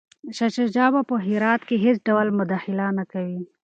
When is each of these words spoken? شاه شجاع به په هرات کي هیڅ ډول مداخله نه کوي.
شاه 0.37 0.51
شجاع 0.55 0.87
به 0.93 1.01
په 1.09 1.15
هرات 1.27 1.61
کي 1.69 1.75
هیڅ 1.85 1.97
ډول 2.07 2.27
مداخله 2.39 2.85
نه 2.97 3.03
کوي. 3.11 3.39